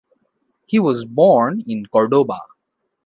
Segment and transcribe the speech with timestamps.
[0.65, 2.39] He was born in Cordoba.